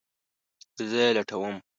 [0.91, 1.55] زه یی لټوم